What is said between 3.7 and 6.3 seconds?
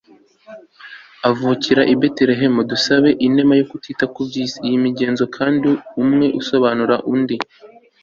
kutita ku by'isi. iyi migenzo kandi umwe